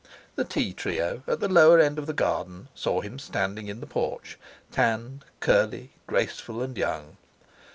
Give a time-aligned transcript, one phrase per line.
[0.33, 3.85] The tea trio, at the lower end of the garden, saw him standing in the
[3.85, 4.39] porch,
[4.71, 7.17] tanned, curly, graceful, and young.